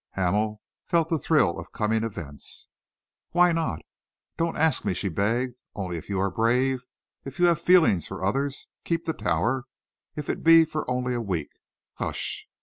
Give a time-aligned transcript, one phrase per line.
[0.13, 2.67] Hamel felt the thrill of coming events.
[3.33, 3.83] "Why not?"
[4.35, 5.53] "Don't ask me," she begged.
[5.75, 6.81] "Only if you are brave,
[7.23, 9.65] if you have feeling for others, keep the Tower,
[10.15, 11.51] if it be for only a week.
[11.97, 12.47] Hush!"